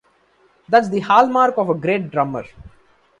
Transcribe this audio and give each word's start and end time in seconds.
That's 0.67 0.89
the 0.89 1.01
hallmark 1.01 1.59
of 1.59 1.69
a 1.69 1.75
great 1.75 2.09
drummer. 2.09 2.45